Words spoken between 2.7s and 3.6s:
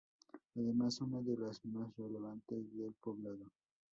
del Poblado.